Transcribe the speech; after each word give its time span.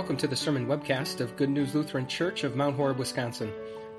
Welcome 0.00 0.16
to 0.16 0.26
the 0.26 0.34
sermon 0.34 0.66
webcast 0.66 1.20
of 1.20 1.36
Good 1.36 1.50
News 1.50 1.74
Lutheran 1.74 2.06
Church 2.06 2.42
of 2.42 2.56
Mount 2.56 2.74
Horeb, 2.74 2.96
Wisconsin. 2.96 3.52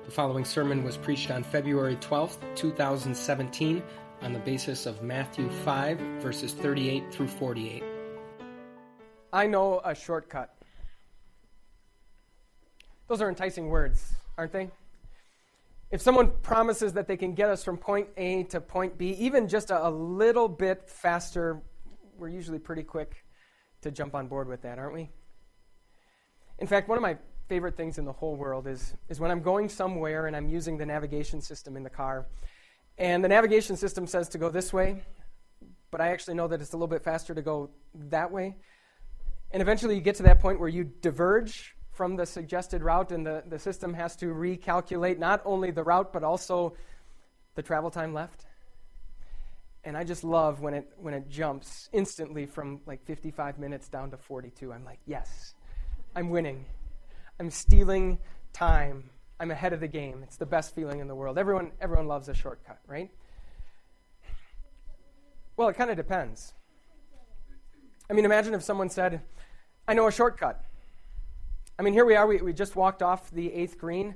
The 0.04 0.10
following 0.10 0.44
sermon 0.44 0.82
was 0.82 0.96
preached 0.96 1.30
on 1.30 1.44
February 1.44 1.94
12th, 1.94 2.38
2017, 2.56 3.80
on 4.20 4.32
the 4.32 4.40
basis 4.40 4.84
of 4.84 5.00
Matthew 5.04 5.48
5, 5.48 5.98
verses 6.20 6.54
38 6.54 7.14
through 7.14 7.28
48. 7.28 7.84
I 9.32 9.46
know 9.46 9.80
a 9.84 9.94
shortcut. 9.94 10.52
Those 13.06 13.22
are 13.22 13.28
enticing 13.28 13.68
words, 13.68 14.12
aren't 14.36 14.50
they? 14.50 14.70
If 15.92 16.02
someone 16.02 16.32
promises 16.42 16.94
that 16.94 17.06
they 17.06 17.16
can 17.16 17.34
get 17.34 17.48
us 17.48 17.62
from 17.62 17.76
point 17.76 18.08
A 18.16 18.42
to 18.42 18.60
point 18.60 18.98
B, 18.98 19.10
even 19.20 19.46
just 19.46 19.70
a, 19.70 19.86
a 19.86 19.90
little 19.90 20.48
bit 20.48 20.90
faster, 20.90 21.62
we're 22.18 22.28
usually 22.28 22.58
pretty 22.58 22.82
quick 22.82 23.24
to 23.82 23.92
jump 23.92 24.16
on 24.16 24.26
board 24.26 24.48
with 24.48 24.62
that, 24.62 24.80
aren't 24.80 24.94
we? 24.94 25.08
In 26.58 26.66
fact, 26.66 26.88
one 26.88 26.98
of 26.98 27.02
my 27.02 27.16
favorite 27.48 27.76
things 27.76 27.98
in 27.98 28.04
the 28.04 28.12
whole 28.12 28.36
world 28.36 28.66
is, 28.66 28.94
is 29.08 29.20
when 29.20 29.30
I'm 29.30 29.42
going 29.42 29.68
somewhere 29.68 30.26
and 30.26 30.34
I'm 30.34 30.48
using 30.48 30.78
the 30.78 30.86
navigation 30.86 31.40
system 31.40 31.76
in 31.76 31.82
the 31.82 31.90
car. 31.90 32.26
And 32.98 33.24
the 33.24 33.28
navigation 33.28 33.76
system 33.76 34.06
says 34.06 34.28
to 34.30 34.38
go 34.38 34.48
this 34.48 34.72
way, 34.72 35.02
but 35.90 36.00
I 36.00 36.08
actually 36.08 36.34
know 36.34 36.48
that 36.48 36.60
it's 36.60 36.72
a 36.72 36.76
little 36.76 36.88
bit 36.88 37.02
faster 37.02 37.34
to 37.34 37.42
go 37.42 37.70
that 38.08 38.30
way. 38.30 38.56
And 39.50 39.60
eventually 39.60 39.94
you 39.94 40.00
get 40.00 40.16
to 40.16 40.22
that 40.24 40.40
point 40.40 40.60
where 40.60 40.68
you 40.68 40.84
diverge 40.84 41.74
from 41.92 42.16
the 42.16 42.24
suggested 42.24 42.82
route, 42.82 43.12
and 43.12 43.26
the, 43.26 43.42
the 43.46 43.58
system 43.58 43.92
has 43.92 44.16
to 44.16 44.26
recalculate 44.26 45.18
not 45.18 45.42
only 45.44 45.70
the 45.70 45.82
route, 45.82 46.12
but 46.12 46.24
also 46.24 46.74
the 47.54 47.62
travel 47.62 47.90
time 47.90 48.14
left. 48.14 48.46
And 49.84 49.96
I 49.96 50.04
just 50.04 50.24
love 50.24 50.60
when 50.60 50.74
it, 50.74 50.88
when 50.96 51.12
it 51.12 51.28
jumps 51.28 51.90
instantly 51.92 52.46
from 52.46 52.80
like 52.86 53.04
55 53.04 53.58
minutes 53.58 53.88
down 53.88 54.10
to 54.12 54.16
42. 54.16 54.72
I'm 54.72 54.84
like, 54.84 55.00
yes, 55.06 55.54
I'm 56.14 56.30
winning. 56.30 56.66
I'm 57.40 57.50
stealing 57.50 58.18
time. 58.52 59.10
I'm 59.40 59.50
ahead 59.50 59.72
of 59.72 59.80
the 59.80 59.88
game. 59.88 60.22
It's 60.22 60.36
the 60.36 60.46
best 60.46 60.74
feeling 60.74 61.00
in 61.00 61.08
the 61.08 61.14
world. 61.14 61.38
Everyone, 61.38 61.72
everyone 61.80 62.06
loves 62.06 62.28
a 62.28 62.34
shortcut, 62.34 62.78
right? 62.86 63.10
Well, 65.56 65.68
it 65.68 65.76
kind 65.76 65.90
of 65.90 65.96
depends. 65.96 66.52
I 68.10 68.12
mean, 68.12 68.24
imagine 68.24 68.54
if 68.54 68.62
someone 68.62 68.90
said, 68.90 69.22
I 69.88 69.94
know 69.94 70.06
a 70.06 70.12
shortcut. 70.12 70.62
I 71.78 71.82
mean, 71.82 71.94
here 71.94 72.04
we 72.04 72.14
are. 72.14 72.26
We, 72.26 72.42
we 72.42 72.52
just 72.52 72.76
walked 72.76 73.02
off 73.02 73.30
the 73.30 73.52
eighth 73.52 73.78
green, 73.78 74.14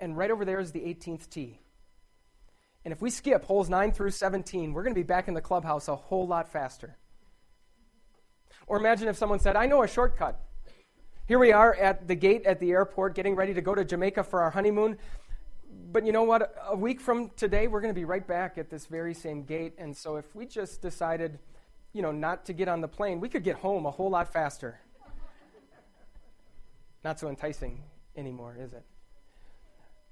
and 0.00 0.16
right 0.16 0.30
over 0.30 0.44
there 0.44 0.60
is 0.60 0.72
the 0.72 0.80
18th 0.80 1.28
tee. 1.30 1.60
And 2.84 2.92
if 2.92 3.02
we 3.02 3.10
skip 3.10 3.44
holes 3.44 3.68
9 3.68 3.92
through 3.92 4.10
17, 4.10 4.72
we're 4.72 4.82
going 4.82 4.94
to 4.94 4.98
be 4.98 5.06
back 5.06 5.28
in 5.28 5.34
the 5.34 5.40
clubhouse 5.40 5.88
a 5.88 5.96
whole 5.96 6.26
lot 6.26 6.50
faster. 6.50 6.96
Or 8.66 8.78
imagine 8.78 9.08
if 9.08 9.16
someone 9.16 9.40
said, 9.40 9.56
I 9.56 9.66
know 9.66 9.82
a 9.82 9.88
shortcut. 9.88 10.40
Here 11.30 11.38
we 11.38 11.52
are 11.52 11.76
at 11.76 12.08
the 12.08 12.16
gate 12.16 12.44
at 12.44 12.58
the 12.58 12.72
airport 12.72 13.14
getting 13.14 13.36
ready 13.36 13.54
to 13.54 13.60
go 13.60 13.72
to 13.72 13.84
Jamaica 13.84 14.24
for 14.24 14.42
our 14.42 14.50
honeymoon. 14.50 14.98
But 15.92 16.04
you 16.04 16.10
know 16.10 16.24
what? 16.24 16.56
A 16.66 16.74
week 16.74 17.00
from 17.00 17.30
today, 17.36 17.68
we're 17.68 17.80
going 17.80 17.94
to 17.94 18.00
be 18.00 18.04
right 18.04 18.26
back 18.26 18.58
at 18.58 18.68
this 18.68 18.86
very 18.86 19.14
same 19.14 19.44
gate. 19.44 19.74
And 19.78 19.96
so 19.96 20.16
if 20.16 20.34
we 20.34 20.44
just 20.44 20.82
decided, 20.82 21.38
you 21.92 22.02
know, 22.02 22.10
not 22.10 22.46
to 22.46 22.52
get 22.52 22.66
on 22.66 22.80
the 22.80 22.88
plane, 22.88 23.20
we 23.20 23.28
could 23.28 23.44
get 23.44 23.54
home 23.54 23.86
a 23.86 23.92
whole 23.92 24.10
lot 24.10 24.32
faster. 24.32 24.80
Not 27.04 27.20
so 27.20 27.28
enticing 27.28 27.80
anymore, 28.16 28.56
is 28.58 28.72
it? 28.72 28.82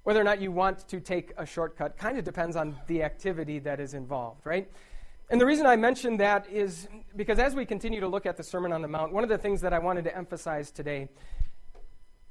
Whether 0.03 0.21
or 0.21 0.23
not 0.23 0.39
you 0.39 0.53
want 0.53 0.87
to 0.87 1.01
take 1.01 1.33
a 1.37 1.45
shortcut 1.45 1.97
kind 1.97 2.17
of 2.17 2.23
depends 2.23 2.55
on 2.55 2.77
the 2.87 3.03
activity 3.03 3.59
that 3.59 3.81
is 3.81 3.93
involved, 3.93 4.45
right? 4.45 4.71
And 5.29 5.39
the 5.39 5.45
reason 5.45 5.67
I 5.67 5.75
mention 5.75 6.17
that 6.17 6.49
is 6.49 6.87
because 7.15 7.37
as 7.37 7.53
we 7.53 7.65
continue 7.65 7.99
to 7.99 8.07
look 8.07 8.25
at 8.25 8.35
the 8.35 8.43
Sermon 8.43 8.71
on 8.71 8.81
the 8.81 8.87
Mount, 8.87 9.13
one 9.13 9.23
of 9.23 9.29
the 9.29 9.37
things 9.37 9.61
that 9.61 9.73
I 9.73 9.79
wanted 9.79 10.05
to 10.05 10.17
emphasize 10.17 10.71
today 10.71 11.09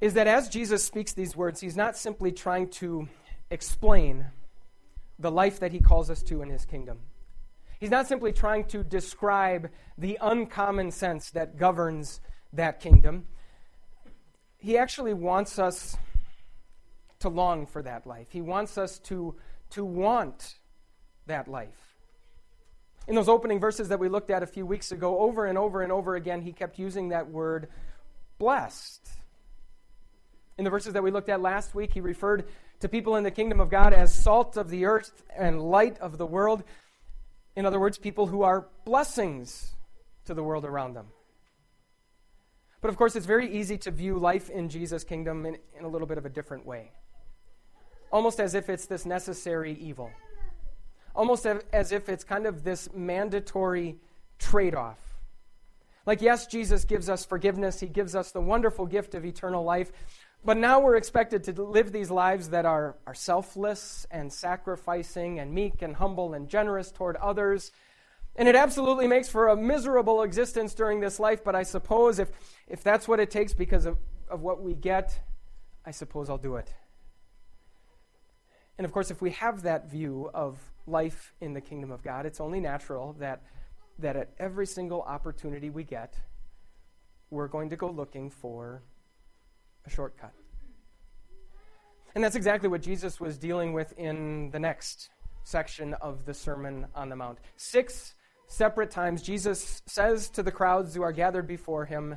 is 0.00 0.14
that 0.14 0.26
as 0.26 0.48
Jesus 0.48 0.84
speaks 0.84 1.12
these 1.12 1.36
words, 1.36 1.60
he's 1.60 1.76
not 1.76 1.96
simply 1.96 2.32
trying 2.32 2.68
to 2.70 3.08
explain 3.50 4.26
the 5.18 5.30
life 5.30 5.60
that 5.60 5.72
he 5.72 5.80
calls 5.80 6.10
us 6.10 6.22
to 6.24 6.42
in 6.42 6.50
his 6.50 6.64
kingdom. 6.64 6.98
He's 7.78 7.90
not 7.90 8.08
simply 8.08 8.32
trying 8.32 8.64
to 8.66 8.82
describe 8.82 9.70
the 9.96 10.18
uncommon 10.20 10.90
sense 10.90 11.30
that 11.30 11.56
governs 11.56 12.20
that 12.52 12.80
kingdom. 12.80 13.26
He 14.58 14.76
actually 14.76 15.14
wants 15.14 15.60
us 15.60 15.96
to 17.20 17.28
long 17.28 17.66
for 17.66 17.82
that 17.82 18.06
life. 18.06 18.28
He 18.30 18.40
wants 18.40 18.76
us 18.76 18.98
to, 19.00 19.36
to 19.70 19.84
want 19.84 20.54
that 21.26 21.46
life. 21.46 21.97
In 23.08 23.14
those 23.14 23.28
opening 23.28 23.58
verses 23.58 23.88
that 23.88 23.98
we 23.98 24.10
looked 24.10 24.30
at 24.30 24.42
a 24.42 24.46
few 24.46 24.66
weeks 24.66 24.92
ago, 24.92 25.18
over 25.18 25.46
and 25.46 25.56
over 25.56 25.80
and 25.80 25.90
over 25.90 26.14
again, 26.14 26.42
he 26.42 26.52
kept 26.52 26.78
using 26.78 27.08
that 27.08 27.30
word 27.30 27.68
blessed. 28.38 29.08
In 30.58 30.64
the 30.64 30.70
verses 30.70 30.92
that 30.92 31.02
we 31.02 31.10
looked 31.10 31.30
at 31.30 31.40
last 31.40 31.74
week, 31.74 31.94
he 31.94 32.02
referred 32.02 32.46
to 32.80 32.88
people 32.88 33.16
in 33.16 33.24
the 33.24 33.30
kingdom 33.30 33.60
of 33.60 33.70
God 33.70 33.94
as 33.94 34.12
salt 34.12 34.58
of 34.58 34.68
the 34.68 34.84
earth 34.84 35.24
and 35.34 35.62
light 35.62 35.98
of 36.00 36.18
the 36.18 36.26
world. 36.26 36.62
In 37.56 37.64
other 37.64 37.80
words, 37.80 37.96
people 37.96 38.26
who 38.26 38.42
are 38.42 38.68
blessings 38.84 39.72
to 40.26 40.34
the 40.34 40.42
world 40.42 40.66
around 40.66 40.92
them. 40.92 41.06
But 42.82 42.90
of 42.90 42.98
course, 42.98 43.16
it's 43.16 43.24
very 43.24 43.50
easy 43.50 43.78
to 43.78 43.90
view 43.90 44.18
life 44.18 44.50
in 44.50 44.68
Jesus' 44.68 45.02
kingdom 45.02 45.46
in, 45.46 45.56
in 45.78 45.86
a 45.86 45.88
little 45.88 46.06
bit 46.06 46.18
of 46.18 46.26
a 46.26 46.30
different 46.30 46.66
way, 46.66 46.92
almost 48.12 48.38
as 48.38 48.54
if 48.54 48.68
it's 48.68 48.84
this 48.84 49.06
necessary 49.06 49.72
evil 49.80 50.10
almost 51.18 51.46
as 51.72 51.90
if 51.90 52.08
it's 52.08 52.22
kind 52.22 52.46
of 52.46 52.62
this 52.62 52.88
mandatory 52.94 53.96
trade 54.38 54.76
off. 54.76 55.00
Like, 56.06 56.22
yes, 56.22 56.46
Jesus 56.46 56.84
gives 56.84 57.10
us 57.10 57.26
forgiveness, 57.26 57.80
He 57.80 57.88
gives 57.88 58.14
us 58.14 58.30
the 58.30 58.40
wonderful 58.40 58.86
gift 58.86 59.16
of 59.16 59.26
eternal 59.26 59.64
life, 59.64 59.90
but 60.44 60.56
now 60.56 60.78
we're 60.78 60.94
expected 60.94 61.42
to 61.44 61.52
live 61.60 61.90
these 61.90 62.12
lives 62.12 62.50
that 62.50 62.64
are, 62.64 62.94
are 63.04 63.14
selfless 63.14 64.06
and 64.12 64.32
sacrificing 64.32 65.40
and 65.40 65.52
meek 65.52 65.82
and 65.82 65.96
humble 65.96 66.34
and 66.34 66.48
generous 66.48 66.92
toward 66.92 67.16
others. 67.16 67.72
And 68.36 68.46
it 68.46 68.54
absolutely 68.54 69.08
makes 69.08 69.28
for 69.28 69.48
a 69.48 69.56
miserable 69.56 70.22
existence 70.22 70.72
during 70.72 71.00
this 71.00 71.18
life, 71.18 71.42
but 71.42 71.56
I 71.56 71.64
suppose 71.64 72.20
if, 72.20 72.30
if 72.68 72.84
that's 72.84 73.08
what 73.08 73.18
it 73.18 73.32
takes 73.32 73.52
because 73.52 73.86
of, 73.86 73.98
of 74.30 74.40
what 74.40 74.62
we 74.62 74.74
get, 74.74 75.18
I 75.84 75.90
suppose 75.90 76.30
I'll 76.30 76.38
do 76.38 76.54
it. 76.54 76.72
And 78.78 78.84
of 78.84 78.92
course, 78.92 79.10
if 79.10 79.20
we 79.20 79.32
have 79.32 79.62
that 79.62 79.90
view 79.90 80.30
of 80.32 80.58
life 80.86 81.34
in 81.40 81.52
the 81.52 81.60
kingdom 81.60 81.90
of 81.90 82.02
God, 82.02 82.26
it's 82.26 82.40
only 82.40 82.60
natural 82.60 83.16
that, 83.18 83.42
that 83.98 84.16
at 84.16 84.30
every 84.38 84.66
single 84.66 85.02
opportunity 85.02 85.68
we 85.68 85.82
get, 85.82 86.14
we're 87.30 87.48
going 87.48 87.70
to 87.70 87.76
go 87.76 87.90
looking 87.90 88.30
for 88.30 88.82
a 89.84 89.90
shortcut. 89.90 90.32
And 92.14 92.22
that's 92.22 92.36
exactly 92.36 92.68
what 92.68 92.80
Jesus 92.80 93.20
was 93.20 93.36
dealing 93.36 93.72
with 93.72 93.92
in 93.98 94.50
the 94.50 94.58
next 94.58 95.10
section 95.44 95.94
of 95.94 96.24
the 96.24 96.34
Sermon 96.34 96.86
on 96.94 97.08
the 97.08 97.16
Mount. 97.16 97.38
Six 97.56 98.14
separate 98.46 98.90
times, 98.90 99.22
Jesus 99.22 99.82
says 99.86 100.28
to 100.30 100.42
the 100.42 100.52
crowds 100.52 100.94
who 100.94 101.02
are 101.02 101.12
gathered 101.12 101.46
before 101.46 101.84
him, 101.84 102.16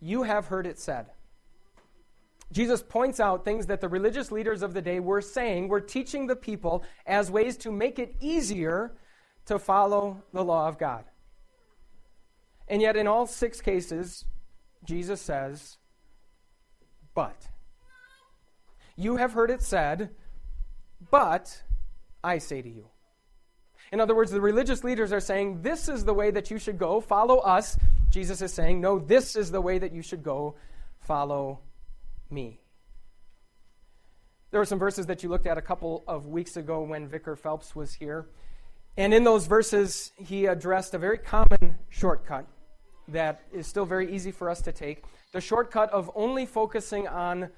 You 0.00 0.22
have 0.22 0.46
heard 0.46 0.66
it 0.66 0.78
said. 0.78 1.06
Jesus 2.52 2.82
points 2.82 3.18
out 3.18 3.44
things 3.44 3.66
that 3.66 3.80
the 3.80 3.88
religious 3.88 4.30
leaders 4.30 4.62
of 4.62 4.72
the 4.72 4.82
day 4.82 5.00
were 5.00 5.20
saying, 5.20 5.68
were 5.68 5.80
teaching 5.80 6.26
the 6.26 6.36
people 6.36 6.84
as 7.04 7.30
ways 7.30 7.56
to 7.58 7.72
make 7.72 7.98
it 7.98 8.14
easier 8.20 8.92
to 9.46 9.58
follow 9.58 10.22
the 10.32 10.44
law 10.44 10.68
of 10.68 10.78
God. 10.78 11.04
And 12.68 12.80
yet, 12.80 12.96
in 12.96 13.06
all 13.06 13.26
six 13.26 13.60
cases, 13.60 14.24
Jesus 14.84 15.20
says, 15.20 15.76
But. 17.14 17.48
You 18.96 19.16
have 19.16 19.32
heard 19.32 19.50
it 19.50 19.62
said, 19.62 20.10
but 21.10 21.62
I 22.24 22.38
say 22.38 22.62
to 22.62 22.68
you. 22.68 22.86
In 23.92 24.00
other 24.00 24.14
words, 24.14 24.30
the 24.30 24.40
religious 24.40 24.82
leaders 24.82 25.12
are 25.12 25.20
saying, 25.20 25.62
This 25.62 25.88
is 25.88 26.04
the 26.04 26.14
way 26.14 26.30
that 26.30 26.50
you 26.50 26.58
should 26.58 26.78
go, 26.78 27.00
follow 27.00 27.38
us. 27.38 27.78
Jesus 28.10 28.40
is 28.42 28.52
saying, 28.52 28.80
No, 28.80 28.98
this 28.98 29.36
is 29.36 29.50
the 29.50 29.60
way 29.60 29.78
that 29.78 29.92
you 29.92 30.02
should 30.02 30.22
go, 30.22 30.56
follow 31.00 31.60
me. 32.30 32.60
There 34.50 34.60
were 34.60 34.66
some 34.66 34.78
verses 34.78 35.06
that 35.06 35.22
you 35.22 35.28
looked 35.28 35.46
at 35.46 35.58
a 35.58 35.62
couple 35.62 36.04
of 36.06 36.26
weeks 36.26 36.56
ago 36.56 36.82
when 36.82 37.08
Vicar 37.08 37.36
Phelps 37.36 37.74
was 37.74 37.94
here. 37.94 38.26
And 38.96 39.12
in 39.12 39.24
those 39.24 39.46
verses, 39.46 40.12
he 40.16 40.46
addressed 40.46 40.94
a 40.94 40.98
very 40.98 41.18
common 41.18 41.76
shortcut 41.90 42.46
that 43.08 43.42
is 43.52 43.66
still 43.66 43.84
very 43.84 44.14
easy 44.14 44.30
for 44.30 44.48
us 44.48 44.62
to 44.62 44.72
take 44.72 45.04
the 45.32 45.40
shortcut 45.40 45.90
of 45.90 46.10
only 46.14 46.46
focusing 46.46 47.06
on 47.06 47.50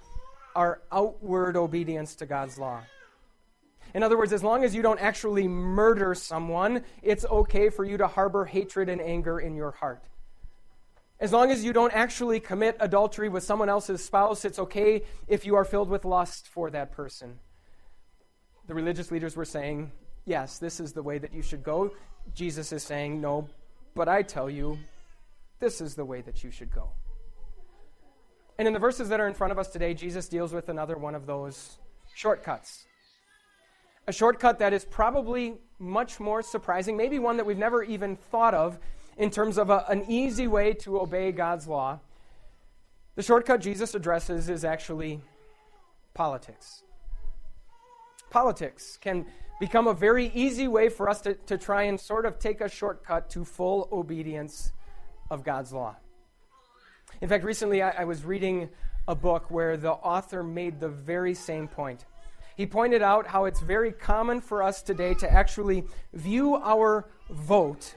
our 0.56 0.82
outward 0.90 1.56
obedience 1.56 2.16
to 2.16 2.26
God's 2.26 2.58
law. 2.58 2.82
In 3.94 4.02
other 4.02 4.18
words, 4.18 4.32
as 4.32 4.42
long 4.42 4.64
as 4.64 4.74
you 4.74 4.82
don't 4.82 5.00
actually 5.00 5.48
murder 5.48 6.14
someone, 6.14 6.84
it's 7.02 7.24
okay 7.24 7.70
for 7.70 7.84
you 7.84 7.96
to 7.96 8.06
harbor 8.06 8.44
hatred 8.44 8.88
and 8.88 9.00
anger 9.00 9.38
in 9.38 9.54
your 9.54 9.70
heart. 9.70 10.02
As 11.20 11.32
long 11.32 11.50
as 11.50 11.64
you 11.64 11.72
don't 11.72 11.92
actually 11.92 12.38
commit 12.38 12.76
adultery 12.78 13.28
with 13.28 13.42
someone 13.42 13.68
else's 13.68 14.04
spouse, 14.04 14.44
it's 14.44 14.58
okay 14.58 15.02
if 15.26 15.44
you 15.44 15.56
are 15.56 15.64
filled 15.64 15.88
with 15.88 16.04
lust 16.04 16.46
for 16.46 16.70
that 16.70 16.92
person. 16.92 17.40
The 18.68 18.74
religious 18.74 19.10
leaders 19.10 19.34
were 19.34 19.44
saying, 19.44 19.90
yes, 20.26 20.58
this 20.58 20.78
is 20.78 20.92
the 20.92 21.02
way 21.02 21.18
that 21.18 21.32
you 21.32 21.42
should 21.42 21.64
go. 21.64 21.90
Jesus 22.34 22.72
is 22.72 22.84
saying, 22.84 23.20
no, 23.20 23.48
but 23.96 24.08
I 24.08 24.22
tell 24.22 24.48
you, 24.48 24.78
this 25.58 25.80
is 25.80 25.96
the 25.96 26.04
way 26.04 26.20
that 26.20 26.44
you 26.44 26.52
should 26.52 26.70
go. 26.70 26.90
And 28.56 28.68
in 28.68 28.74
the 28.74 28.80
verses 28.80 29.08
that 29.08 29.18
are 29.18 29.26
in 29.26 29.34
front 29.34 29.50
of 29.50 29.58
us 29.58 29.68
today, 29.68 29.94
Jesus 29.94 30.28
deals 30.28 30.52
with 30.52 30.68
another 30.68 30.96
one 30.96 31.16
of 31.16 31.26
those 31.26 31.78
shortcuts. 32.14 32.86
A 34.06 34.12
shortcut 34.12 34.60
that 34.60 34.72
is 34.72 34.84
probably 34.84 35.56
much 35.80 36.20
more 36.20 36.42
surprising, 36.42 36.96
maybe 36.96 37.18
one 37.18 37.36
that 37.38 37.46
we've 37.46 37.58
never 37.58 37.82
even 37.82 38.16
thought 38.16 38.54
of 38.54 38.78
in 39.18 39.30
terms 39.30 39.58
of 39.58 39.68
a, 39.68 39.84
an 39.88 40.04
easy 40.08 40.46
way 40.46 40.72
to 40.72 41.00
obey 41.00 41.32
God's 41.32 41.66
law. 41.66 42.00
The 43.16 43.22
shortcut 43.22 43.60
Jesus 43.60 43.94
addresses 43.94 44.48
is 44.48 44.64
actually 44.64 45.20
politics. 46.14 46.84
Politics 48.30 48.96
can 49.00 49.26
become 49.60 49.88
a 49.88 49.94
very 49.94 50.30
easy 50.34 50.68
way 50.68 50.88
for 50.88 51.08
us 51.08 51.20
to, 51.22 51.34
to 51.34 51.58
try 51.58 51.82
and 51.82 51.98
sort 51.98 52.26
of 52.26 52.38
take 52.38 52.60
a 52.60 52.68
shortcut 52.68 53.28
to 53.30 53.44
full 53.44 53.88
obedience 53.90 54.72
of 55.30 55.42
God's 55.42 55.72
law. 55.72 55.96
In 57.20 57.28
fact, 57.28 57.42
recently 57.42 57.82
I, 57.82 57.90
I 57.90 58.04
was 58.04 58.24
reading 58.24 58.68
a 59.08 59.16
book 59.16 59.50
where 59.50 59.76
the 59.76 59.90
author 59.90 60.44
made 60.44 60.78
the 60.78 60.88
very 60.88 61.34
same 61.34 61.66
point. 61.66 62.04
He 62.56 62.66
pointed 62.66 63.02
out 63.02 63.26
how 63.26 63.46
it's 63.46 63.60
very 63.60 63.90
common 63.90 64.40
for 64.40 64.62
us 64.62 64.82
today 64.82 65.14
to 65.14 65.32
actually 65.32 65.84
view 66.12 66.56
our 66.56 67.08
vote 67.30 67.94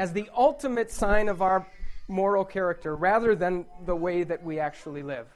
as 0.00 0.14
the 0.14 0.30
ultimate 0.34 0.90
sign 0.90 1.28
of 1.28 1.42
our 1.42 1.66
moral 2.08 2.42
character 2.42 2.96
rather 2.96 3.34
than 3.34 3.66
the 3.84 3.94
way 3.94 4.22
that 4.22 4.42
we 4.42 4.58
actually 4.58 5.02
live. 5.02 5.26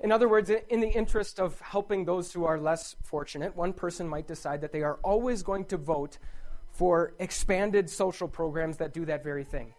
In 0.00 0.10
other 0.10 0.26
words, 0.26 0.48
in 0.48 0.80
the 0.80 0.88
interest 0.88 1.38
of 1.38 1.60
helping 1.60 2.06
those 2.06 2.32
who 2.32 2.46
are 2.46 2.58
less 2.58 2.96
fortunate, 3.04 3.54
one 3.54 3.74
person 3.74 4.08
might 4.08 4.26
decide 4.26 4.62
that 4.62 4.72
they 4.72 4.80
are 4.80 4.94
always 5.02 5.42
going 5.42 5.66
to 5.66 5.76
vote 5.76 6.16
for 6.72 7.12
expanded 7.18 7.90
social 7.90 8.28
programs 8.28 8.78
that 8.78 8.94
do 8.94 9.04
that 9.04 9.22
very 9.22 9.44
thing. 9.44 9.74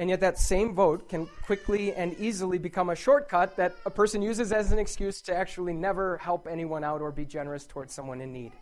And 0.00 0.10
yet, 0.10 0.18
that 0.18 0.40
same 0.40 0.74
vote 0.74 1.08
can 1.08 1.28
quickly 1.44 1.94
and 1.94 2.18
easily 2.18 2.58
become 2.58 2.90
a 2.90 2.96
shortcut 2.96 3.56
that 3.58 3.76
a 3.86 3.90
person 3.90 4.22
uses 4.22 4.50
as 4.50 4.72
an 4.72 4.80
excuse 4.80 5.22
to 5.22 5.36
actually 5.36 5.72
never 5.72 6.16
help 6.16 6.48
anyone 6.50 6.82
out 6.82 7.00
or 7.00 7.12
be 7.12 7.24
generous 7.24 7.64
towards 7.64 7.94
someone 7.94 8.20
in 8.20 8.32
need. 8.32 8.52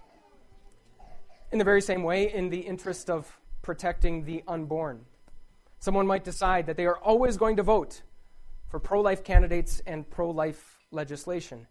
In 1.52 1.58
the 1.58 1.64
very 1.64 1.80
same 1.80 2.02
way, 2.02 2.30
in 2.30 2.50
the 2.50 2.60
interest 2.60 3.08
of 3.08 3.38
protecting 3.66 4.24
the 4.24 4.44
unborn, 4.46 5.04
someone 5.80 6.06
might 6.06 6.22
decide 6.22 6.66
that 6.66 6.76
they 6.76 6.86
are 6.86 6.98
always 6.98 7.36
going 7.36 7.56
to 7.56 7.64
vote 7.64 8.02
for 8.68 8.78
pro 8.78 9.00
life 9.00 9.24
candidates 9.24 9.82
and 9.86 10.08
pro 10.08 10.30
life 10.30 10.78
legislation. 10.92 11.66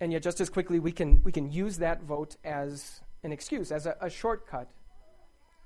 And 0.00 0.10
yet, 0.12 0.22
just 0.22 0.40
as 0.40 0.48
quickly, 0.48 0.78
we 0.78 0.90
can, 0.90 1.22
we 1.22 1.30
can 1.30 1.52
use 1.52 1.76
that 1.78 2.02
vote 2.02 2.36
as 2.42 3.02
an 3.22 3.32
excuse, 3.32 3.70
as 3.70 3.84
a, 3.84 3.96
a 4.00 4.08
shortcut 4.08 4.68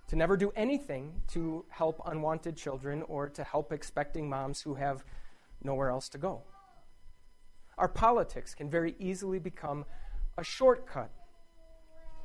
to 0.09 0.17
never 0.17 0.37
do 0.37 0.53
anything 0.57 1.13
to 1.29 1.65
help 1.69 2.03
unwanted 2.05 2.57
children 2.57 3.03
or 3.03 3.29
to 3.29 3.45
help 3.45 3.73
expecting 3.73 4.29
moms 4.29 4.61
who 4.61 4.75
have 4.75 5.05
nowhere 5.63 5.91
else 5.91 6.09
to 6.09 6.19
go. 6.19 6.43
Our 7.79 7.89
politics 7.89 8.55
can 8.57 8.69
very 8.69 8.97
easily 8.99 9.39
become 9.39 9.85
a 10.37 10.43
shortcut, 10.43 11.11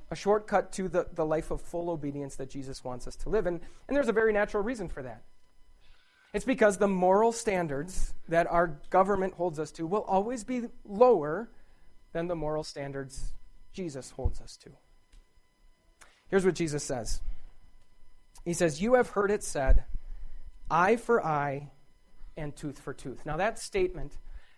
a 0.09 0.15
shortcut 0.15 0.71
to 0.73 0.87
the, 0.87 1.07
the 1.13 1.25
life 1.25 1.51
of 1.51 1.61
full 1.61 1.89
obedience 1.89 2.35
that 2.37 2.49
Jesus 2.49 2.83
wants 2.83 3.07
us 3.07 3.15
to 3.17 3.29
live. 3.29 3.45
And, 3.45 3.59
and 3.87 3.95
there's 3.95 4.07
a 4.07 4.13
very 4.13 4.33
natural 4.33 4.63
reason 4.63 4.87
for 4.87 5.03
that. 5.03 5.23
It's 6.33 6.45
because 6.45 6.77
the 6.77 6.87
moral 6.87 7.31
standards 7.31 8.13
that 8.29 8.47
our 8.47 8.79
government 8.89 9.33
holds 9.33 9.59
us 9.59 9.71
to 9.71 9.87
will 9.87 10.03
always 10.03 10.43
be 10.43 10.63
lower 10.85 11.49
than 12.13 12.27
the 12.27 12.35
moral 12.35 12.63
standards 12.63 13.33
Jesus 13.73 14.11
holds 14.11 14.41
us 14.41 14.57
to. 14.57 14.69
Here's 16.29 16.45
what 16.45 16.55
Jesus 16.55 16.83
says 16.83 17.21
He 18.45 18.53
says, 18.53 18.81
You 18.81 18.95
have 18.95 19.09
heard 19.09 19.31
it 19.31 19.43
said, 19.43 19.85
eye 20.69 20.95
for 20.95 21.25
eye 21.25 21.71
and 22.35 22.55
tooth 22.55 22.79
for 22.79 22.93
tooth. 22.93 23.25
Now, 23.25 23.37
that 23.37 23.57
statement 23.59 24.17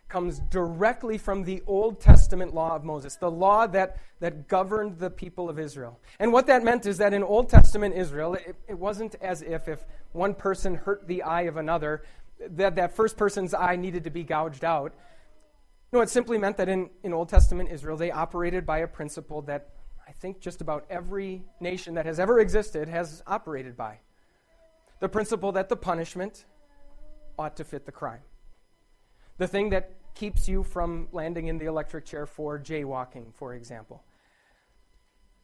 comes 0.10 0.40
directly 0.40 1.18
from 1.18 1.44
the 1.44 1.62
Old 1.68 2.02
Testament 2.02 2.54
law 2.54 2.76
of 2.76 2.84
Moses, 2.84 3.16
the 3.16 3.30
law 3.30 3.68
that, 3.68 3.98
that 4.20 4.48
governed 4.48 4.98
the 4.98 5.10
people 5.10 5.50
of 5.50 5.60
Israel. 5.60 6.00
And 6.20 6.34
what 6.34 6.48
that 6.48 6.64
meant 6.64 6.86
is 6.86 6.98
that 6.98 7.14
in 7.14 7.24
Old 7.24 7.50
Testament 7.50 7.96
Israel, 7.96 8.34
it, 8.34 8.56
it 8.68 8.78
wasn't 8.78 9.16
as 9.22 9.42
if 9.42 9.68
if 9.68 9.86
one 10.12 10.34
person 10.34 10.76
hurt 10.76 11.08
the 11.08 11.24
eye 11.24 11.44
of 11.44 11.58
another, 11.58 12.02
that 12.40 12.76
that 12.76 12.96
first 12.96 13.18
person's 13.18 13.54
eye 13.54 13.76
needed 13.76 14.04
to 14.06 14.10
be 14.10 14.24
gouged 14.24 14.66
out. 14.66 14.94
No, 15.92 16.02
it 16.02 16.10
simply 16.10 16.38
meant 16.38 16.58
that 16.58 16.70
in, 16.70 16.90
in 17.04 17.14
Old 17.14 17.30
Testament 17.30 17.70
Israel, 17.72 17.98
they 17.98 18.12
operated 18.12 18.66
by 18.66 18.80
a 18.80 18.88
principle 18.88 19.42
that 19.44 19.70
I 20.08 20.12
think 20.12 20.40
just 20.40 20.62
about 20.62 20.86
every 20.90 21.44
nation 21.60 21.94
that 21.94 22.06
has 22.06 22.20
ever 22.20 22.40
existed 22.40 22.90
has 22.90 23.22
operated 23.28 23.78
by. 23.78 24.00
The 25.00 25.10
principle 25.10 25.52
that 25.52 25.70
the 25.70 25.76
punishment 25.76 26.46
ought 27.38 27.56
to 27.58 27.64
fit 27.64 27.86
the 27.86 27.92
crime. 27.92 28.22
The 29.38 29.48
thing 29.48 29.70
that 29.70 29.99
keeps 30.20 30.50
you 30.50 30.64
from 30.64 31.08
landing 31.14 31.48
in 31.48 31.58
the 31.58 31.66
electric 31.66 32.04
chair 32.04 32.26
for 32.26 32.60
jaywalking, 32.60 33.34
for 33.34 33.54
example. 33.54 34.04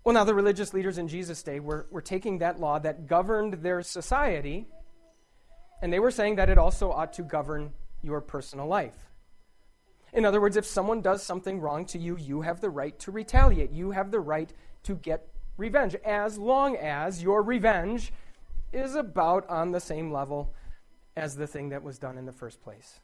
Well, 0.03 0.13
now 0.13 0.25
the 0.25 0.35
religious 0.35 0.73
leaders 0.73 0.97
in 0.97 1.07
Jesus' 1.07 1.41
day 1.41 1.61
were, 1.61 1.87
were 1.91 2.01
taking 2.01 2.39
that 2.39 2.59
law 2.59 2.77
that 2.79 3.07
governed 3.07 3.53
their 3.63 3.81
society, 3.81 4.67
and 5.81 5.93
they 5.93 5.99
were 5.99 6.11
saying 6.11 6.35
that 6.35 6.49
it 6.49 6.57
also 6.57 6.91
ought 6.91 7.13
to 7.13 7.23
govern 7.23 7.71
your 8.01 8.19
personal 8.19 8.67
life. 8.67 8.97
In 10.11 10.25
other 10.25 10.41
words, 10.41 10.57
if 10.57 10.65
someone 10.65 10.99
does 10.99 11.23
something 11.23 11.61
wrong 11.61 11.85
to 11.85 11.97
you, 11.97 12.17
you 12.17 12.41
have 12.41 12.59
the 12.59 12.69
right 12.69 12.99
to 12.99 13.11
retaliate. 13.11 13.71
You 13.71 13.91
have 13.91 14.11
the 14.11 14.19
right 14.19 14.51
to 14.83 14.95
get 14.95 15.29
revenge, 15.55 15.95
as 16.03 16.37
long 16.37 16.75
as 16.75 17.23
your 17.23 17.41
revenge 17.41 18.11
is 18.73 18.93
about 18.93 19.49
on 19.49 19.71
the 19.71 19.79
same 19.79 20.11
level 20.11 20.53
as 21.15 21.37
the 21.37 21.47
thing 21.47 21.69
that 21.69 21.81
was 21.81 21.97
done 21.97 22.17
in 22.17 22.25
the 22.25 22.33
first 22.33 22.61
place 22.61 22.99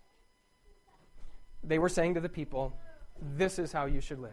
they 1.63 1.79
were 1.79 1.89
saying 1.89 2.15
to 2.15 2.19
the 2.19 2.29
people, 2.29 2.73
This 3.21 3.59
is 3.59 3.71
how 3.71 3.85
you 3.85 4.01
should 4.01 4.19
live. 4.19 4.31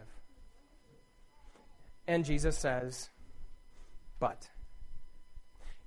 And 2.07 2.25
Jesus 2.25 2.57
says, 2.57 3.09
But. 4.19 4.49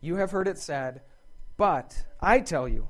You 0.00 0.16
have 0.16 0.32
heard 0.32 0.48
it 0.48 0.58
said, 0.58 1.02
But 1.56 2.04
I 2.20 2.40
tell 2.40 2.68
you, 2.68 2.88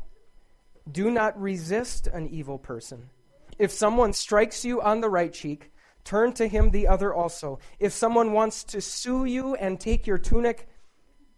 do 0.90 1.10
not 1.10 1.40
resist 1.40 2.06
an 2.06 2.28
evil 2.28 2.58
person. 2.58 3.10
If 3.58 3.70
someone 3.70 4.12
strikes 4.12 4.64
you 4.64 4.80
on 4.80 5.00
the 5.00 5.10
right 5.10 5.32
cheek, 5.32 5.70
turn 6.04 6.32
to 6.34 6.48
him 6.48 6.70
the 6.70 6.88
other 6.88 7.14
also. 7.14 7.58
If 7.78 7.92
someone 7.92 8.32
wants 8.32 8.64
to 8.64 8.80
sue 8.80 9.24
you 9.24 9.54
and 9.54 9.78
take 9.78 10.06
your 10.06 10.18
tunic, 10.18 10.68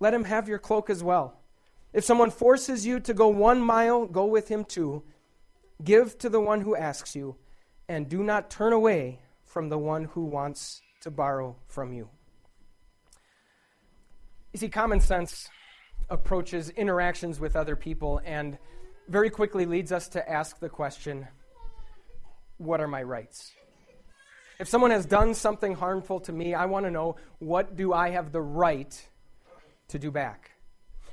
let 0.01 0.15
him 0.15 0.25
have 0.25 0.49
your 0.49 0.59
cloak 0.59 0.89
as 0.89 1.03
well. 1.03 1.41
If 1.93 2.05
someone 2.05 2.31
forces 2.31 2.87
you 2.87 2.99
to 3.01 3.15
go 3.15 3.29
one 3.29 3.61
mile, 3.61 4.07
go 4.07 4.25
with 4.25 4.49
him 4.49 4.65
two. 4.65 5.03
Give 5.83 6.17
to 6.19 6.29
the 6.29 6.41
one 6.41 6.61
who 6.61 6.77
asks 6.77 7.17
you, 7.17 7.37
and 7.89 8.09
do 8.09 8.23
not 8.23 8.51
turn 8.51 8.73
away 8.73 9.21
from 9.43 9.69
the 9.69 9.79
one 9.79 10.05
who 10.05 10.25
wants 10.25 10.81
to 11.03 11.11
borrow 11.11 11.57
from 11.67 11.93
you. 11.93 12.09
You 14.53 14.59
see, 14.59 14.69
common 14.69 15.01
sense 15.01 15.49
approaches 16.11 16.71
interactions 16.71 17.41
with 17.41 17.57
other 17.57 17.77
people 17.77 18.21
and 18.25 18.59
very 19.09 19.31
quickly 19.31 19.67
leads 19.67 19.91
us 19.93 20.09
to 20.09 20.31
ask 20.31 20.59
the 20.59 20.69
question 20.69 21.27
what 22.59 22.81
are 22.81 22.89
my 22.89 23.03
rights? 23.03 23.53
If 24.61 24.69
someone 24.69 24.93
has 24.93 25.05
done 25.07 25.35
something 25.35 25.75
harmful 25.75 26.21
to 26.21 26.33
me, 26.33 26.55
I 26.55 26.67
want 26.67 26.87
to 26.87 26.91
know 26.91 27.17
what 27.39 27.75
do 27.75 27.93
I 27.93 28.11
have 28.11 28.31
the 28.31 28.41
right 28.41 29.09
to 29.89 29.99
do 29.99 30.11
back? 30.11 30.53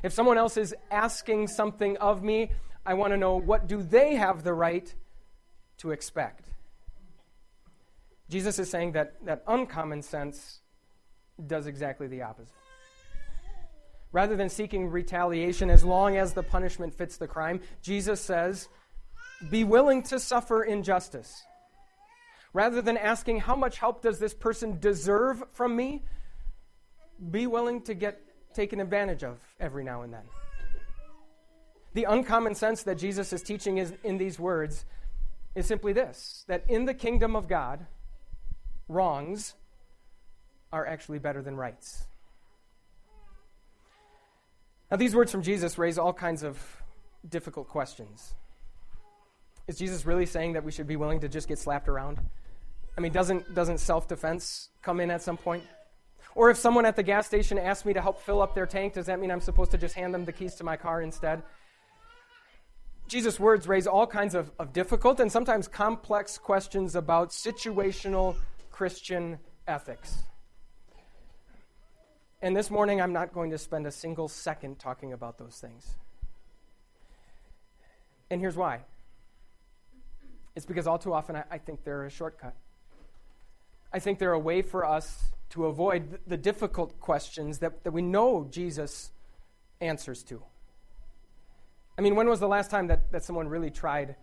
If 0.04 0.14
someone 0.14 0.38
else 0.38 0.58
is 0.58 0.76
asking 0.92 1.48
something 1.48 1.98
of 1.98 2.24
me, 2.24 2.52
I 2.86 2.94
want 2.96 3.14
to 3.14 3.18
know 3.18 3.38
what 3.38 3.68
do 3.68 3.84
they 3.84 4.16
have 4.16 4.44
the 4.44 4.54
right 4.54 4.94
to 5.78 5.92
expect? 5.92 6.50
Jesus 8.30 8.60
is 8.60 8.70
saying 8.70 8.94
that, 8.94 9.24
that 9.26 9.44
uncommon 9.48 10.02
sense 10.02 10.62
does 11.46 11.68
exactly 11.68 12.08
the 12.08 12.22
opposite. 12.22 12.54
Rather 14.14 14.36
than 14.36 14.50
seeking 14.50 14.88
retaliation 14.90 15.70
as 15.70 15.84
long 15.84 16.18
as 16.18 16.34
the 16.34 16.44
punishment 16.44 16.94
fits 16.94 17.18
the 17.18 17.28
crime, 17.28 17.62
Jesus 17.82 18.20
says, 18.20 18.68
be 19.50 19.64
willing 19.64 20.04
to 20.04 20.20
suffer 20.20 20.64
injustice. 20.64 21.44
Rather 22.54 22.82
than 22.82 22.98
asking, 22.98 23.40
how 23.40 23.56
much 23.56 23.78
help 23.78 24.02
does 24.02 24.20
this 24.20 24.34
person 24.34 24.80
deserve 24.80 25.44
from 25.54 25.76
me? 25.76 26.04
Be 27.30 27.48
willing 27.48 27.82
to 27.84 27.94
get 27.94 28.22
taken 28.54 28.82
advantage 28.82 29.24
of 29.24 29.40
every 29.60 29.84
now 29.84 30.02
and 30.02 30.14
then. 30.14 30.24
The 31.94 32.06
uncommon 32.06 32.56
sense 32.56 32.84
that 32.84 32.96
Jesus 32.96 33.34
is 33.34 33.42
teaching 33.42 33.78
is, 33.78 33.94
in 34.04 34.18
these 34.18 34.40
words 34.40 34.86
is 35.56 35.66
simply 35.66 35.92
this 35.94 36.46
that 36.48 36.64
in 36.70 36.86
the 36.86 36.94
kingdom 36.94 37.36
of 37.36 37.48
God, 37.48 37.86
wrongs 38.88 39.56
are 40.72 40.86
actually 40.86 41.20
better 41.20 41.42
than 41.42 41.56
rights. 41.58 42.06
Now, 44.90 44.98
these 44.98 45.16
words 45.16 45.32
from 45.32 45.42
Jesus 45.42 45.78
raise 45.78 45.98
all 45.98 46.14
kinds 46.14 46.44
of 46.44 46.60
difficult 47.28 47.68
questions. 47.70 48.34
Is 49.68 49.78
Jesus 49.78 50.06
really 50.06 50.26
saying 50.26 50.54
that 50.54 50.64
we 50.64 50.72
should 50.72 50.88
be 50.88 50.98
willing 50.98 51.22
to 51.22 51.30
just 51.30 51.48
get 51.48 51.60
slapped 51.60 51.88
around? 51.88 52.20
I 52.98 53.02
mean, 53.02 53.14
doesn't, 53.14 53.54
doesn't 53.54 53.78
self 53.78 54.08
defense 54.08 54.70
come 54.82 55.00
in 55.00 55.10
at 55.10 55.22
some 55.22 55.38
point? 55.38 55.64
Or 56.36 56.50
if 56.50 56.58
someone 56.58 56.86
at 56.86 56.96
the 56.96 57.04
gas 57.04 57.28
station 57.28 57.58
asks 57.58 57.86
me 57.86 57.94
to 57.94 58.02
help 58.02 58.22
fill 58.22 58.42
up 58.42 58.54
their 58.56 58.66
tank, 58.66 58.94
does 58.94 59.06
that 59.06 59.20
mean 59.20 59.32
I'm 59.32 59.42
supposed 59.42 59.72
to 59.72 59.78
just 59.78 59.96
hand 59.96 60.14
them 60.14 60.26
the 60.26 60.32
keys 60.32 60.56
to 60.56 60.64
my 60.64 60.78
car 60.78 61.02
instead? 61.02 61.42
Jesus' 63.12 63.38
words 63.42 63.68
raise 63.68 63.88
all 63.88 64.08
kinds 64.08 64.36
of, 64.36 64.50
of 64.58 64.72
difficult 64.72 65.20
and 65.20 65.30
sometimes 65.30 65.68
complex 65.68 66.38
questions 66.38 66.96
about 66.96 67.32
situational 67.32 68.38
Christian 68.72 69.38
ethics. 69.68 70.24
And 72.42 72.56
this 72.56 72.72
morning, 72.72 73.02
I'm 73.02 73.12
not 73.12 73.34
going 73.34 73.52
to 73.52 73.58
spend 73.58 73.86
a 73.86 73.92
single 73.92 74.30
second 74.30 74.80
talking 74.80 75.12
about 75.12 75.38
those 75.38 75.58
things. 75.58 75.94
And 78.30 78.40
here's 78.40 78.56
why 78.56 78.80
it's 80.56 80.66
because 80.66 80.88
all 80.88 80.98
too 80.98 81.14
often 81.14 81.36
I, 81.36 81.44
I 81.52 81.58
think 81.58 81.84
they're 81.84 82.06
a 82.06 82.10
shortcut. 82.10 82.56
I 83.92 84.00
think 84.00 84.20
they're 84.20 84.32
a 84.32 84.40
way 84.40 84.62
for 84.62 84.86
us 84.86 85.34
to 85.50 85.66
avoid 85.66 86.20
the 86.28 86.38
difficult 86.38 86.98
questions 87.02 87.60
that, 87.60 87.84
that 87.84 87.92
we 87.92 88.04
know 88.04 88.48
Jesus 88.50 89.12
answers 89.82 90.24
to. 90.24 90.42
I 91.98 92.02
mean, 92.02 92.16
when 92.16 92.28
was 92.28 92.40
the 92.40 92.48
last 92.48 92.72
time 92.72 92.88
that, 92.88 93.12
that 93.12 93.24
someone 93.24 93.48
really 93.48 93.70
tried 93.70 94.16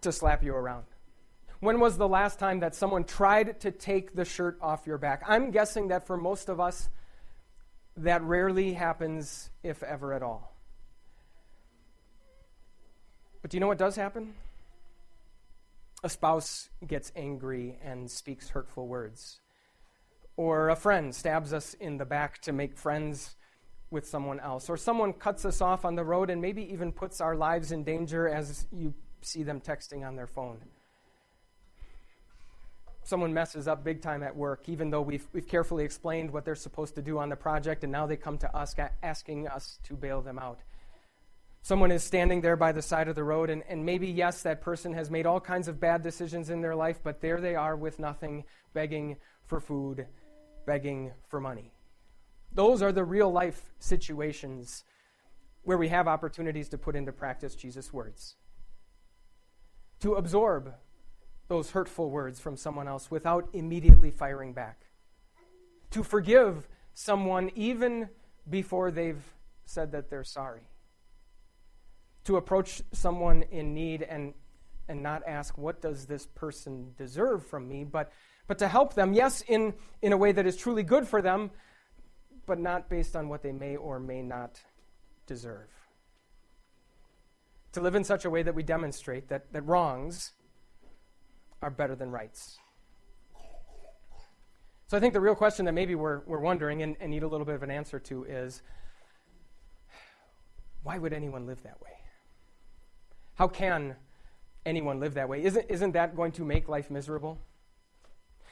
to 0.00 0.12
slap 0.12 0.42
you 0.42 0.54
around? 0.54 0.84
When 1.60 1.78
was 1.78 1.98
the 1.98 2.08
last 2.08 2.38
time 2.38 2.60
that 2.60 2.74
someone 2.74 3.04
tried 3.04 3.60
to 3.60 3.70
take 3.70 4.14
the 4.14 4.24
shirt 4.24 4.58
off 4.62 4.86
your 4.86 4.96
back? 4.96 5.22
I'm 5.26 5.50
guessing 5.50 5.88
that 5.88 6.06
for 6.06 6.16
most 6.16 6.48
of 6.48 6.58
us, 6.58 6.88
that 7.98 8.22
rarely 8.22 8.72
happens, 8.72 9.50
if 9.62 9.82
ever 9.82 10.14
at 10.14 10.22
all. 10.22 10.56
But 13.42 13.50
do 13.50 13.56
you 13.56 13.60
know 13.60 13.66
what 13.66 13.78
does 13.78 13.96
happen? 13.96 14.34
A 16.02 16.08
spouse 16.08 16.70
gets 16.86 17.12
angry 17.14 17.78
and 17.82 18.10
speaks 18.10 18.48
hurtful 18.48 18.88
words. 18.88 19.40
Or 20.36 20.70
a 20.70 20.76
friend 20.76 21.14
stabs 21.14 21.52
us 21.52 21.74
in 21.74 21.98
the 21.98 22.06
back 22.06 22.40
to 22.42 22.52
make 22.52 22.78
friends 22.78 23.36
with 23.90 24.06
someone 24.06 24.40
else. 24.40 24.70
Or 24.70 24.76
someone 24.76 25.12
cuts 25.12 25.44
us 25.44 25.60
off 25.60 25.84
on 25.84 25.94
the 25.94 26.04
road 26.04 26.30
and 26.30 26.40
maybe 26.40 26.62
even 26.72 26.92
puts 26.92 27.20
our 27.20 27.34
lives 27.34 27.72
in 27.72 27.84
danger 27.84 28.28
as 28.28 28.66
you 28.72 28.94
see 29.20 29.42
them 29.42 29.60
texting 29.60 30.06
on 30.06 30.16
their 30.16 30.26
phone. 30.26 30.58
Someone 33.02 33.34
messes 33.34 33.66
up 33.66 33.82
big 33.82 34.02
time 34.02 34.22
at 34.22 34.36
work, 34.36 34.68
even 34.68 34.90
though 34.90 35.00
we've, 35.00 35.26
we've 35.32 35.48
carefully 35.48 35.84
explained 35.84 36.30
what 36.30 36.44
they're 36.44 36.54
supposed 36.54 36.94
to 36.94 37.02
do 37.02 37.18
on 37.18 37.28
the 37.28 37.36
project, 37.36 37.82
and 37.82 37.90
now 37.90 38.06
they 38.06 38.16
come 38.16 38.38
to 38.38 38.56
us 38.56 38.74
asking 39.02 39.48
us 39.48 39.78
to 39.84 39.94
bail 39.94 40.20
them 40.20 40.38
out. 40.38 40.60
Someone 41.62 41.90
is 41.90 42.04
standing 42.04 42.40
there 42.40 42.56
by 42.56 42.72
the 42.72 42.82
side 42.82 43.08
of 43.08 43.16
the 43.16 43.24
road, 43.24 43.50
and, 43.50 43.64
and 43.68 43.84
maybe, 43.84 44.06
yes, 44.06 44.42
that 44.42 44.60
person 44.60 44.92
has 44.94 45.10
made 45.10 45.26
all 45.26 45.40
kinds 45.40 45.66
of 45.66 45.80
bad 45.80 46.02
decisions 46.02 46.50
in 46.50 46.60
their 46.60 46.76
life, 46.76 47.00
but 47.02 47.20
there 47.20 47.40
they 47.40 47.54
are 47.54 47.76
with 47.76 47.98
nothing, 47.98 48.44
begging 48.74 49.16
for 49.46 49.60
food, 49.60 50.06
begging 50.64 51.12
for 51.28 51.40
money. 51.40 51.72
Those 52.52 52.82
are 52.82 52.92
the 52.92 53.04
real 53.04 53.30
life 53.30 53.72
situations 53.78 54.84
where 55.62 55.78
we 55.78 55.88
have 55.88 56.08
opportunities 56.08 56.68
to 56.70 56.78
put 56.78 56.96
into 56.96 57.12
practice 57.12 57.54
Jesus' 57.54 57.92
words. 57.92 58.36
To 60.00 60.14
absorb 60.14 60.74
those 61.48 61.70
hurtful 61.72 62.10
words 62.10 62.40
from 62.40 62.56
someone 62.56 62.88
else 62.88 63.10
without 63.10 63.48
immediately 63.52 64.10
firing 64.10 64.52
back. 64.52 64.86
To 65.90 66.02
forgive 66.02 66.68
someone 66.94 67.50
even 67.54 68.08
before 68.48 68.90
they've 68.90 69.22
said 69.64 69.92
that 69.92 70.10
they're 70.10 70.24
sorry. 70.24 70.62
To 72.24 72.36
approach 72.36 72.82
someone 72.92 73.44
in 73.50 73.74
need 73.74 74.02
and, 74.02 74.34
and 74.88 75.02
not 75.02 75.22
ask, 75.26 75.58
what 75.58 75.80
does 75.80 76.06
this 76.06 76.26
person 76.26 76.94
deserve 76.96 77.44
from 77.46 77.68
me, 77.68 77.84
but, 77.84 78.12
but 78.46 78.58
to 78.58 78.68
help 78.68 78.94
them, 78.94 79.12
yes, 79.12 79.42
in, 79.42 79.74
in 80.02 80.12
a 80.12 80.16
way 80.16 80.32
that 80.32 80.46
is 80.46 80.56
truly 80.56 80.82
good 80.82 81.06
for 81.06 81.20
them, 81.22 81.50
but 82.50 82.58
not 82.58 82.88
based 82.88 83.14
on 83.14 83.28
what 83.28 83.44
they 83.44 83.52
may 83.52 83.76
or 83.76 84.00
may 84.00 84.22
not 84.22 84.60
deserve. 85.24 85.68
To 87.74 87.80
live 87.80 87.94
in 87.94 88.02
such 88.02 88.24
a 88.24 88.30
way 88.30 88.42
that 88.42 88.56
we 88.56 88.64
demonstrate 88.64 89.28
that, 89.28 89.52
that 89.52 89.62
wrongs 89.62 90.32
are 91.62 91.70
better 91.70 91.94
than 91.94 92.10
rights. 92.10 92.58
So 94.88 94.96
I 94.96 95.00
think 95.00 95.14
the 95.14 95.20
real 95.20 95.36
question 95.36 95.64
that 95.66 95.74
maybe 95.74 95.94
we're, 95.94 96.22
we're 96.26 96.40
wondering 96.40 96.82
and, 96.82 96.96
and 96.98 97.12
need 97.12 97.22
a 97.22 97.28
little 97.28 97.46
bit 97.46 97.54
of 97.54 97.62
an 97.62 97.70
answer 97.70 98.00
to 98.00 98.24
is 98.24 98.62
why 100.82 100.98
would 100.98 101.12
anyone 101.12 101.46
live 101.46 101.62
that 101.62 101.80
way? 101.80 101.92
How 103.36 103.46
can 103.46 103.94
anyone 104.66 104.98
live 104.98 105.14
that 105.14 105.28
way? 105.28 105.44
Isn't, 105.44 105.66
isn't 105.68 105.92
that 105.92 106.16
going 106.16 106.32
to 106.32 106.44
make 106.44 106.68
life 106.68 106.90
miserable? 106.90 107.38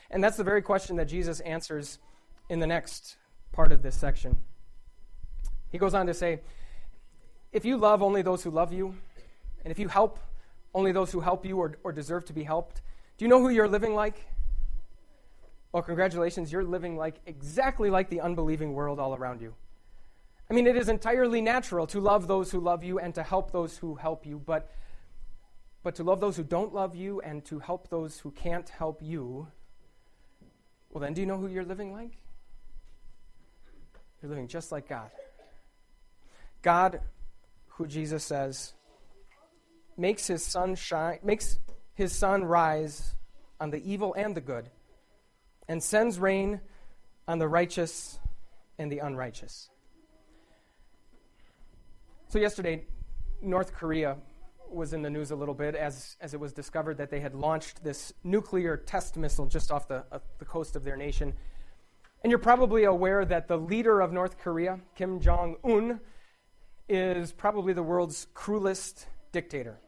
And 0.08 0.22
that's 0.22 0.36
the 0.36 0.44
very 0.44 0.62
question 0.62 0.94
that 0.98 1.06
Jesus 1.06 1.40
answers 1.40 1.98
in 2.48 2.60
the 2.60 2.66
next 2.68 3.16
part 3.52 3.72
of 3.72 3.82
this 3.82 3.94
section. 3.94 4.36
He 5.70 5.78
goes 5.78 5.94
on 5.94 6.06
to 6.06 6.14
say, 6.14 6.40
If 7.52 7.64
you 7.64 7.76
love 7.76 8.02
only 8.02 8.22
those 8.22 8.42
who 8.42 8.50
love 8.50 8.72
you, 8.72 8.94
and 9.64 9.70
if 9.70 9.78
you 9.78 9.88
help 9.88 10.18
only 10.74 10.92
those 10.92 11.12
who 11.12 11.20
help 11.20 11.44
you 11.44 11.58
or, 11.58 11.76
or 11.82 11.92
deserve 11.92 12.24
to 12.26 12.32
be 12.32 12.44
helped, 12.44 12.82
do 13.16 13.24
you 13.24 13.28
know 13.28 13.40
who 13.40 13.48
you're 13.48 13.68
living 13.68 13.94
like? 13.94 14.26
Well, 15.72 15.82
congratulations, 15.82 16.50
you're 16.50 16.64
living 16.64 16.96
like 16.96 17.16
exactly 17.26 17.90
like 17.90 18.08
the 18.08 18.20
unbelieving 18.20 18.72
world 18.72 18.98
all 18.98 19.14
around 19.14 19.40
you. 19.40 19.54
I 20.50 20.54
mean, 20.54 20.66
it 20.66 20.76
is 20.76 20.88
entirely 20.88 21.42
natural 21.42 21.86
to 21.88 22.00
love 22.00 22.26
those 22.26 22.50
who 22.50 22.60
love 22.60 22.82
you 22.82 22.98
and 22.98 23.14
to 23.14 23.22
help 23.22 23.50
those 23.50 23.76
who 23.76 23.96
help 23.96 24.24
you, 24.24 24.40
but, 24.44 24.70
but 25.82 25.94
to 25.96 26.04
love 26.04 26.20
those 26.20 26.36
who 26.36 26.42
don't 26.42 26.72
love 26.72 26.96
you 26.96 27.20
and 27.20 27.44
to 27.46 27.58
help 27.58 27.90
those 27.90 28.20
who 28.20 28.30
can't 28.30 28.68
help 28.70 29.02
you, 29.02 29.48
well, 30.90 31.02
then 31.02 31.12
do 31.12 31.20
you 31.20 31.26
know 31.26 31.36
who 31.36 31.48
you're 31.48 31.64
living 31.64 31.92
like? 31.92 32.16
You're 34.22 34.30
living 34.30 34.48
just 34.48 34.72
like 34.72 34.88
God. 34.88 35.10
God, 36.62 37.00
who 37.68 37.86
Jesus 37.86 38.24
says, 38.24 38.74
makes 39.96 40.26
his 40.26 40.44
sun 40.44 40.74
shine, 40.74 41.18
makes 41.22 41.58
his 41.94 42.12
sun 42.12 42.44
rise 42.44 43.14
on 43.60 43.70
the 43.70 43.82
evil 43.90 44.14
and 44.14 44.34
the 44.34 44.40
good, 44.40 44.70
and 45.68 45.82
sends 45.82 46.18
rain 46.18 46.60
on 47.26 47.38
the 47.38 47.48
righteous 47.48 48.18
and 48.78 48.90
the 48.90 48.98
unrighteous. 48.98 49.68
So, 52.28 52.38
yesterday, 52.38 52.84
North 53.40 53.72
Korea 53.74 54.16
was 54.70 54.92
in 54.92 55.02
the 55.02 55.10
news 55.10 55.30
a 55.30 55.36
little 55.36 55.54
bit 55.54 55.74
as, 55.74 56.16
as 56.20 56.34
it 56.34 56.40
was 56.40 56.52
discovered 56.52 56.98
that 56.98 57.10
they 57.10 57.20
had 57.20 57.34
launched 57.34 57.82
this 57.82 58.12
nuclear 58.22 58.76
test 58.76 59.16
missile 59.16 59.46
just 59.46 59.72
off 59.72 59.88
the, 59.88 60.04
uh, 60.12 60.18
the 60.38 60.44
coast 60.44 60.76
of 60.76 60.84
their 60.84 60.96
nation. 60.96 61.32
And 62.22 62.30
you're 62.30 62.38
probably 62.38 62.84
aware 62.84 63.24
that 63.24 63.46
the 63.46 63.56
leader 63.56 64.00
of 64.00 64.12
North 64.12 64.38
Korea, 64.38 64.80
Kim 64.96 65.20
Jong 65.20 65.56
un, 65.62 66.00
is 66.88 67.32
probably 67.32 67.72
the 67.72 67.82
world's 67.82 68.26
cruelest 68.34 69.06
dictator. 69.30 69.78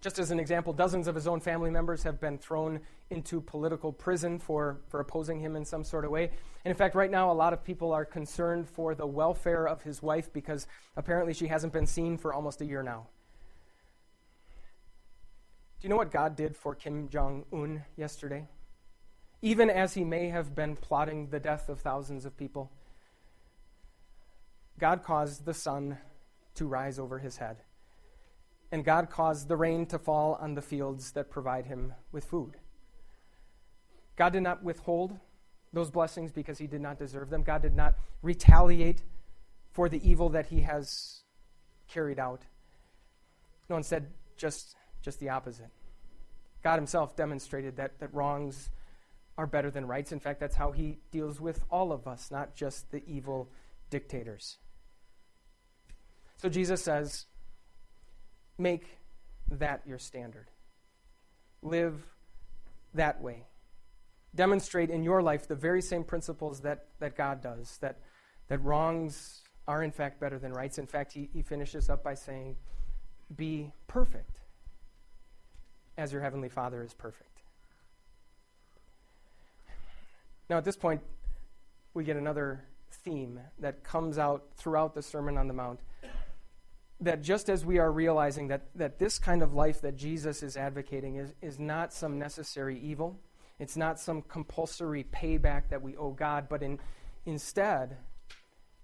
Just 0.00 0.18
as 0.18 0.30
an 0.30 0.38
example, 0.38 0.72
dozens 0.72 1.08
of 1.08 1.14
his 1.14 1.26
own 1.26 1.40
family 1.40 1.70
members 1.70 2.02
have 2.04 2.20
been 2.20 2.38
thrown 2.38 2.80
into 3.10 3.40
political 3.40 3.92
prison 3.92 4.38
for, 4.38 4.80
for 4.88 5.00
opposing 5.00 5.40
him 5.40 5.56
in 5.56 5.64
some 5.64 5.82
sort 5.82 6.04
of 6.04 6.10
way. 6.10 6.24
And 6.64 6.70
in 6.70 6.76
fact, 6.76 6.94
right 6.94 7.10
now, 7.10 7.30
a 7.30 7.34
lot 7.34 7.52
of 7.52 7.64
people 7.64 7.92
are 7.92 8.04
concerned 8.04 8.68
for 8.68 8.94
the 8.94 9.06
welfare 9.06 9.66
of 9.66 9.82
his 9.82 10.02
wife 10.02 10.32
because 10.32 10.66
apparently 10.96 11.32
she 11.32 11.48
hasn't 11.48 11.72
been 11.72 11.86
seen 11.86 12.18
for 12.18 12.32
almost 12.32 12.60
a 12.60 12.64
year 12.64 12.82
now. 12.82 13.08
Do 15.80 15.86
you 15.86 15.88
know 15.88 15.96
what 15.96 16.12
God 16.12 16.36
did 16.36 16.56
for 16.56 16.74
Kim 16.74 17.08
Jong 17.08 17.44
un 17.52 17.84
yesterday? 17.96 18.46
Even 19.42 19.70
as 19.70 19.94
he 19.94 20.04
may 20.04 20.28
have 20.28 20.54
been 20.54 20.76
plotting 20.76 21.28
the 21.28 21.40
death 21.40 21.68
of 21.68 21.80
thousands 21.80 22.24
of 22.24 22.36
people. 22.36 22.70
God 24.78 25.02
caused 25.02 25.44
the 25.44 25.54
sun 25.54 25.98
to 26.54 26.66
rise 26.66 26.98
over 26.98 27.18
his 27.18 27.36
head, 27.36 27.58
and 28.72 28.84
God 28.84 29.10
caused 29.10 29.48
the 29.48 29.56
rain 29.56 29.86
to 29.86 29.98
fall 29.98 30.38
on 30.40 30.54
the 30.54 30.62
fields 30.62 31.12
that 31.12 31.30
provide 31.30 31.66
him 31.66 31.94
with 32.12 32.24
food. 32.24 32.56
God 34.16 34.32
did 34.32 34.42
not 34.42 34.62
withhold 34.62 35.18
those 35.72 35.90
blessings 35.90 36.32
because 36.32 36.58
he 36.58 36.66
did 36.66 36.80
not 36.80 36.98
deserve 36.98 37.30
them. 37.30 37.42
God 37.42 37.62
did 37.62 37.76
not 37.76 37.94
retaliate 38.22 39.02
for 39.72 39.88
the 39.88 40.08
evil 40.08 40.30
that 40.30 40.46
he 40.46 40.62
has 40.62 41.22
carried 41.88 42.18
out. 42.18 42.42
No, 43.68 43.76
instead, 43.76 44.06
just, 44.36 44.74
just 45.02 45.20
the 45.20 45.28
opposite. 45.28 45.68
God 46.62 46.76
himself 46.76 47.14
demonstrated 47.14 47.76
that, 47.76 47.98
that 48.00 48.12
wrongs 48.14 48.70
are 49.38 49.46
better 49.46 49.70
than 49.70 49.86
rights. 49.86 50.12
In 50.12 50.20
fact, 50.20 50.40
that's 50.40 50.56
how 50.56 50.72
he 50.72 50.98
deals 51.10 51.40
with 51.40 51.64
all 51.70 51.92
of 51.92 52.06
us, 52.06 52.30
not 52.30 52.54
just 52.54 52.90
the 52.90 53.02
evil 53.06 53.50
dictators. 53.90 54.58
So 56.36 56.48
Jesus 56.48 56.82
says, 56.82 57.26
make 58.58 58.98
that 59.50 59.82
your 59.86 59.98
standard. 59.98 60.50
Live 61.62 61.94
that 62.94 63.20
way. 63.20 63.44
Demonstrate 64.34 64.90
in 64.90 65.02
your 65.02 65.22
life 65.22 65.48
the 65.48 65.54
very 65.54 65.80
same 65.80 66.04
principles 66.04 66.60
that, 66.60 66.86
that 67.00 67.16
God 67.16 67.42
does, 67.42 67.78
that, 67.80 67.98
that 68.48 68.62
wrongs 68.62 69.42
are 69.66 69.82
in 69.82 69.90
fact 69.90 70.20
better 70.20 70.38
than 70.38 70.52
rights. 70.52 70.78
In 70.78 70.86
fact, 70.86 71.12
he, 71.12 71.28
he 71.32 71.42
finishes 71.42 71.88
up 71.88 72.04
by 72.04 72.14
saying, 72.14 72.56
Be 73.34 73.72
perfect 73.88 74.40
as 75.96 76.12
your 76.12 76.22
heavenly 76.22 76.48
Father 76.48 76.82
is 76.82 76.92
perfect. 76.92 77.40
Now, 80.48 80.58
at 80.58 80.64
this 80.64 80.76
point, 80.76 81.00
we 81.94 82.04
get 82.04 82.16
another 82.16 82.64
theme 82.90 83.40
that 83.58 83.82
comes 83.82 84.18
out 84.18 84.48
throughout 84.56 84.94
the 84.94 85.02
Sermon 85.02 85.36
on 85.36 85.48
the 85.48 85.54
Mount. 85.54 85.80
that 87.00 87.22
just 87.22 87.50
as 87.50 87.64
we 87.64 87.78
are 87.78 87.92
realizing 87.92 88.48
that, 88.48 88.68
that 88.74 88.98
this 88.98 89.18
kind 89.18 89.42
of 89.42 89.52
life 89.52 89.82
that 89.82 89.96
Jesus 89.96 90.42
is 90.42 90.56
advocating 90.56 91.16
is, 91.16 91.34
is 91.42 91.58
not 91.58 91.92
some 91.92 92.18
necessary 92.18 92.80
evil, 92.80 93.20
it's 93.58 93.76
not 93.76 93.98
some 93.98 94.22
compulsory 94.22 95.04
payback 95.04 95.68
that 95.68 95.82
we 95.82 95.96
owe 95.96 96.10
God, 96.10 96.48
but 96.48 96.62
in, 96.62 96.78
instead 97.26 97.96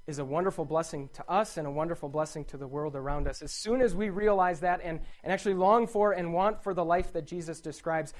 is 0.06 0.18
a 0.18 0.24
wonderful 0.24 0.64
blessing 0.64 1.08
to 1.14 1.30
us 1.30 1.56
and 1.56 1.66
a 1.66 1.70
wonderful 1.70 2.08
blessing 2.08 2.44
to 2.46 2.56
the 2.56 2.66
world 2.66 2.96
around 2.96 3.28
us. 3.28 3.40
As 3.40 3.52
soon 3.52 3.80
as 3.80 3.94
we 3.94 4.10
realize 4.10 4.60
that 4.60 4.80
and, 4.82 5.00
and 5.22 5.32
actually 5.32 5.54
long 5.54 5.86
for 5.86 6.12
and 6.12 6.34
want 6.34 6.62
for 6.62 6.74
the 6.74 6.84
life 6.84 7.12
that 7.12 7.26
Jesus 7.26 7.60
describes, 7.60 8.12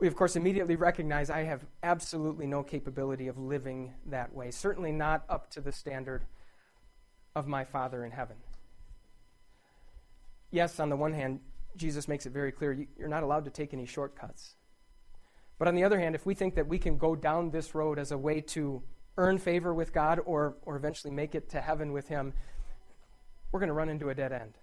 we 0.00 0.06
of 0.06 0.14
course 0.14 0.36
immediately 0.36 0.76
recognize 0.76 1.30
I 1.30 1.42
have 1.42 1.64
absolutely 1.82 2.46
no 2.46 2.62
capability 2.62 3.28
of 3.28 3.38
living 3.38 3.94
that 4.06 4.32
way, 4.32 4.50
certainly 4.50 4.92
not 4.92 5.24
up 5.28 5.50
to 5.52 5.60
the 5.60 5.72
standard 5.72 6.24
of 7.34 7.46
my 7.46 7.64
Father 7.64 8.04
in 8.04 8.12
heaven. 8.12 8.36
Yes, 10.50 10.80
on 10.80 10.88
the 10.88 10.96
one 10.96 11.12
hand, 11.12 11.40
Jesus 11.76 12.08
makes 12.08 12.26
it 12.26 12.32
very 12.32 12.52
clear 12.52 12.86
you're 12.98 13.08
not 13.08 13.22
allowed 13.22 13.44
to 13.44 13.50
take 13.50 13.74
any 13.74 13.86
shortcuts. 13.86 14.54
But 15.58 15.68
on 15.68 15.74
the 15.74 15.84
other 15.84 15.98
hand, 15.98 16.14
if 16.14 16.24
we 16.24 16.34
think 16.34 16.54
that 16.54 16.68
we 16.68 16.78
can 16.78 16.96
go 16.96 17.16
down 17.16 17.50
this 17.50 17.74
road 17.74 17.98
as 17.98 18.12
a 18.12 18.18
way 18.18 18.40
to 18.40 18.82
earn 19.16 19.38
favor 19.38 19.74
with 19.74 19.92
God 19.92 20.20
or, 20.24 20.56
or 20.62 20.76
eventually 20.76 21.12
make 21.12 21.34
it 21.34 21.48
to 21.50 21.60
heaven 21.60 21.92
with 21.92 22.08
Him, 22.08 22.32
we're 23.50 23.60
going 23.60 23.68
to 23.68 23.74
run 23.74 23.88
into 23.88 24.10
a 24.10 24.14
dead 24.14 24.32
end. 24.32 24.54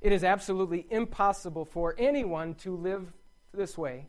It 0.00 0.12
is 0.12 0.24
absolutely 0.24 0.86
impossible 0.90 1.64
for 1.64 1.94
anyone 1.98 2.54
to 2.56 2.74
live 2.74 3.12
this 3.56 3.76
way, 3.76 4.06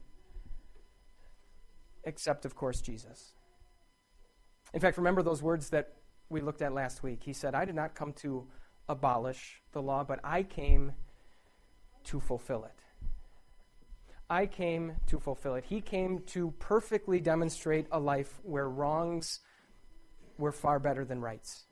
except, 2.03 2.45
of 2.45 2.55
course, 2.55 2.81
Jesus. 2.81 3.33
In 4.73 4.79
fact, 4.79 4.97
remember 4.97 5.23
those 5.23 5.41
words 5.41 5.69
that 5.69 5.93
we 6.29 6.41
looked 6.41 6.61
at 6.61 6.73
last 6.73 7.03
week. 7.03 7.23
He 7.23 7.33
said, 7.33 7.55
I 7.55 7.65
did 7.65 7.75
not 7.75 7.95
come 7.95 8.13
to 8.13 8.47
abolish 8.89 9.61
the 9.71 9.81
law, 9.81 10.03
but 10.03 10.19
I 10.23 10.43
came 10.43 10.93
to 12.05 12.19
fulfill 12.19 12.65
it. 12.65 12.71
I 14.29 14.45
came 14.45 14.93
to 15.07 15.19
fulfill 15.19 15.55
it. 15.55 15.65
He 15.65 15.79
came 15.79 16.19
to 16.27 16.51
perfectly 16.59 17.19
demonstrate 17.19 17.87
a 17.91 17.99
life 17.99 18.39
where 18.43 18.69
wrongs 18.69 19.39
were 20.37 20.51
far 20.51 20.79
better 20.79 21.05
than 21.05 21.21
rights. 21.21 21.65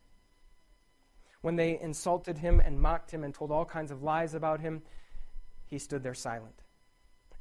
When 1.41 1.57
they 1.57 1.79
insulted 1.79 2.37
him 2.37 2.59
and 2.59 2.79
mocked 2.79 3.11
him 3.11 3.23
and 3.23 3.33
told 3.33 3.51
all 3.51 3.65
kinds 3.65 3.91
of 3.91 4.01
lies 4.01 4.33
about 4.33 4.61
him, 4.61 4.81
he 5.65 5.77
stood 5.77 6.01
there 6.01 6.13
silent. 6.13 6.64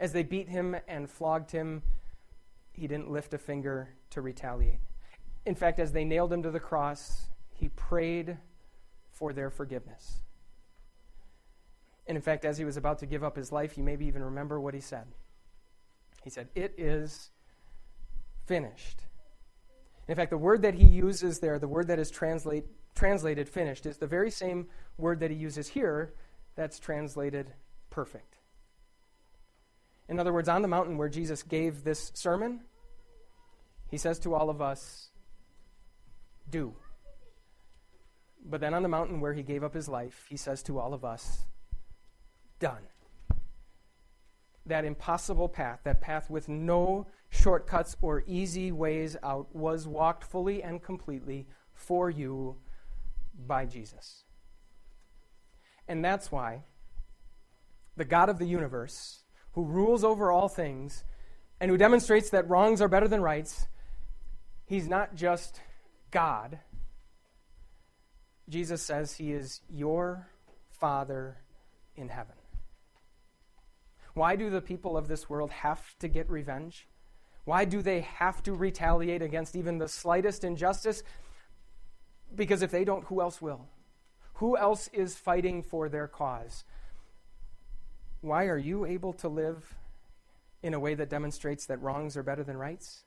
As 0.01 0.13
they 0.13 0.23
beat 0.23 0.49
him 0.49 0.77
and 0.89 1.09
flogged 1.09 1.51
him, 1.51 1.83
he 2.73 2.87
didn't 2.87 3.11
lift 3.11 3.35
a 3.35 3.39
finger 3.39 3.89
to 4.11 4.21
retaliate. 4.21 4.81
In 5.47 5.55
fact, 5.55 5.79
as 5.79 5.93
they 5.93 6.05
nailed 6.05 6.33
him 6.33 6.43
to 6.43 6.51
the 6.51 6.61
cross, 6.61 7.29
he 7.53 7.69
prayed 7.69 8.37
for 9.11 9.33
their 9.33 9.51
forgiveness. 9.51 10.21
And 12.07 12.17
in 12.17 12.23
fact, 12.23 12.45
as 12.45 12.59
he 12.59 12.65
was 12.65 12.77
about 12.77 12.99
to 12.99 13.07
give 13.07 13.23
up 13.25 13.37
his 13.37 13.53
life, 13.53 13.79
you 13.79 13.85
maybe 13.85 14.07
even 14.07 14.23
remember 14.23 14.61
what 14.61 14.75
he 14.75 14.81
said. 14.81 15.07
He 16.23 16.31
said, 16.31 16.49
It 16.55 16.75
is 16.77 17.31
finished. 18.47 19.03
In 20.09 20.17
fact, 20.17 20.31
the 20.31 20.39
word 20.39 20.63
that 20.63 20.75
he 20.75 20.85
uses 20.85 21.39
there, 21.39 21.59
the 21.59 21.69
word 21.69 21.89
that 21.89 21.99
is 21.99 22.11
translate, 22.11 22.65
translated 22.95 23.49
finished, 23.49 23.87
is 23.87 23.97
the 23.97 24.07
very 24.07 24.31
same 24.31 24.67
word 24.99 25.21
that 25.21 25.31
he 25.31 25.37
uses 25.37 25.69
here 25.69 26.13
that's 26.57 26.79
translated 26.79 27.53
perfect. 27.91 28.37
In 30.09 30.19
other 30.19 30.33
words, 30.33 30.49
on 30.49 30.63
the 30.63 30.69
mountain 30.69 30.99
where 30.99 31.09
Jesus 31.09 31.43
gave 31.43 31.85
this 31.85 32.13
sermon, 32.15 32.61
he 33.91 33.97
says 33.97 34.19
to 34.21 34.35
all 34.35 34.51
of 34.51 34.61
us, 34.61 35.09
Do. 36.49 36.75
But 38.45 38.61
then 38.61 38.75
on 38.75 38.83
the 38.83 38.89
mountain 38.89 39.21
where 39.21 39.33
he 39.33 39.43
gave 39.43 39.65
up 39.65 39.73
his 39.73 39.89
life, 39.89 40.27
he 40.29 40.37
says 40.37 40.63
to 40.65 40.79
all 40.79 40.93
of 40.93 41.05
us, 41.05 41.45
done. 42.59 42.83
That 44.67 44.85
impossible 44.85 45.49
path, 45.49 45.81
that 45.85 46.01
path 46.01 46.29
with 46.29 46.49
no 46.49 47.07
shortcuts 47.31 47.97
or 48.03 48.25
easy 48.27 48.73
ways 48.73 49.17
out, 49.23 49.55
was 49.55 49.87
walked 49.87 50.25
fully 50.25 50.63
and 50.63 50.83
completely 50.83 51.47
for 51.73 52.11
you 52.11 52.57
by 53.47 53.67
Jesus. 53.67 54.25
And 55.89 56.05
that's 56.05 56.31
why 56.31 56.65
the 57.97 58.05
God 58.05 58.29
of 58.29 58.39
the 58.39 58.47
universe, 58.47 59.24
who 59.55 59.65
rules 59.65 60.05
over 60.05 60.31
all 60.31 60.49
things 60.49 61.05
and 61.61 61.71
who 61.71 61.77
demonstrates 61.77 62.31
that 62.31 62.49
wrongs 62.49 62.81
are 62.81 62.89
better 62.89 63.09
than 63.09 63.23
rights, 63.23 63.67
he's 64.67 64.89
not 64.89 65.15
just 65.15 65.61
God 66.11 66.61
Jesus 68.49 68.83
says 68.83 69.15
he 69.15 69.33
is 69.33 69.61
your 69.71 70.29
Father 70.71 71.39
in 71.97 72.09
heaven. 72.09 72.35
Why 74.13 74.37
do 74.37 74.51
the 74.51 74.61
people 74.61 74.97
of 74.97 75.09
this 75.09 75.29
world 75.29 75.51
have 75.51 75.99
to 75.99 76.09
get 76.09 76.29
revenge? 76.31 76.87
Why 77.45 77.65
do 77.65 77.83
they 77.83 78.01
have 78.03 78.43
to 78.45 78.53
retaliate 78.53 79.23
against 79.23 79.57
even 79.57 79.79
the 79.79 79.89
slightest 79.89 80.45
injustice? 80.45 81.03
Because 82.35 82.63
if 82.63 82.71
they 82.71 82.85
don't, 82.85 83.05
who 83.05 83.21
else 83.21 83.41
will? 83.41 83.67
Who 84.35 84.57
else 84.57 84.89
is 84.93 85.17
fighting 85.17 85.63
for 85.63 85.89
their 85.89 86.07
cause? 86.07 86.65
Why 88.25 88.47
are 88.47 88.57
you 88.57 88.87
able 88.87 89.13
to 89.15 89.29
live 89.29 89.77
in 90.63 90.73
a 90.73 90.81
way 90.81 90.95
that 90.95 91.11
demonstrates 91.11 91.67
that 91.67 91.83
wrongs 91.83 92.17
are 92.17 92.23
better 92.23 92.43
than 92.43 92.57
rights? 92.57 93.03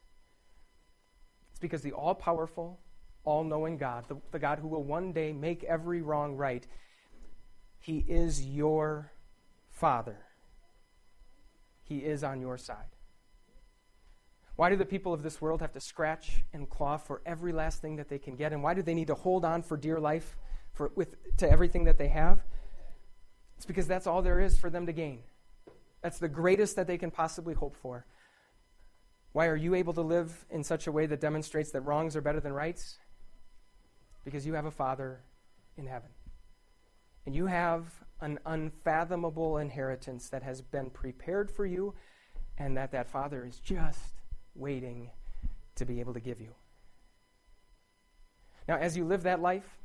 It's 1.49 1.59
because 1.59 1.81
the 1.81 1.91
all 1.91 2.13
powerful, 2.13 2.79
all 3.23 3.43
knowing 3.43 3.77
God, 3.77 4.05
the, 4.07 4.17
the 4.31 4.37
God 4.37 4.59
who 4.59 4.67
will 4.67 4.83
one 4.83 5.13
day 5.13 5.33
make 5.33 5.63
every 5.63 6.03
wrong 6.03 6.35
right, 6.35 6.67
He 7.79 8.05
is 8.07 8.45
your 8.45 9.11
Father. 9.71 10.19
He 11.83 11.97
is 11.97 12.23
on 12.23 12.39
your 12.39 12.59
side. 12.59 12.93
Why 14.55 14.69
do 14.69 14.75
the 14.75 14.85
people 14.85 15.15
of 15.15 15.23
this 15.23 15.41
world 15.41 15.61
have 15.61 15.73
to 15.73 15.79
scratch 15.79 16.43
and 16.53 16.69
claw 16.69 16.97
for 16.97 17.23
every 17.25 17.53
last 17.53 17.81
thing 17.81 17.95
that 17.95 18.07
they 18.07 18.19
can 18.19 18.35
get? 18.35 18.53
And 18.53 18.61
why 18.61 18.75
do 18.75 18.83
they 18.83 18.93
need 18.93 19.07
to 19.07 19.15
hold 19.15 19.45
on 19.45 19.63
for 19.63 19.77
dear 19.77 19.99
life 19.99 20.37
for, 20.73 20.91
with, 20.95 21.15
to 21.37 21.49
everything 21.49 21.85
that 21.85 21.97
they 21.97 22.09
have? 22.09 22.43
It's 23.57 23.65
because 23.65 23.87
that's 23.87 24.07
all 24.07 24.21
there 24.21 24.39
is 24.39 24.57
for 24.57 24.69
them 24.69 24.85
to 24.85 24.93
gain. 24.93 25.19
That's 26.01 26.19
the 26.19 26.29
greatest 26.29 26.75
that 26.75 26.87
they 26.87 26.97
can 26.97 27.11
possibly 27.11 27.53
hope 27.53 27.75
for. 27.75 28.05
Why 29.33 29.47
are 29.47 29.55
you 29.55 29.75
able 29.75 29.93
to 29.93 30.01
live 30.01 30.45
in 30.49 30.63
such 30.63 30.87
a 30.87 30.91
way 30.91 31.05
that 31.07 31.19
demonstrates 31.19 31.71
that 31.71 31.81
wrongs 31.81 32.15
are 32.15 32.21
better 32.21 32.39
than 32.39 32.53
rights? 32.53 32.97
because 34.27 34.45
you 34.45 34.55
have 34.55 34.65
a 34.65 34.71
Father 34.71 35.21
in 35.77 35.87
heaven. 35.87 36.09
And 37.25 37.33
you 37.33 37.45
have 37.45 37.85
an 38.19 38.39
unfathomable 38.45 39.57
inheritance 39.57 40.27
that 40.27 40.43
has 40.43 40.61
been 40.61 40.89
prepared 40.89 41.49
for 41.49 41.65
you, 41.65 41.93
and 42.57 42.75
that 42.75 42.91
that 42.91 43.09
Father 43.09 43.45
is 43.45 43.57
just 43.61 44.19
waiting 44.53 45.11
to 45.75 45.85
be 45.85 46.01
able 46.01 46.13
to 46.13 46.19
give 46.19 46.41
you. 46.41 46.49
Now, 48.67 48.75
as 48.75 48.97
you 48.97 49.05
live 49.05 49.23
that 49.23 49.41
life, 49.41 49.77